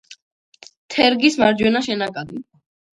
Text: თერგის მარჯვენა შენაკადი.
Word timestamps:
თერგის 0.95 1.39
მარჯვენა 1.45 1.85
შენაკადი. 1.93 2.47